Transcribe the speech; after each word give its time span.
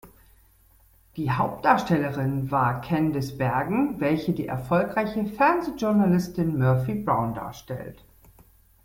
Die 1.15 1.29
Hauptdarstellerin 1.29 2.49
war 2.49 2.81
Candice 2.81 3.37
Bergen, 3.37 3.99
welche 3.99 4.33
die 4.33 4.47
erfolgreiche 4.47 5.27
Fernsehjournalistin 5.27 6.57
"Murphy 6.57 6.95
Brown" 6.95 7.35
darstellt. 7.35 8.03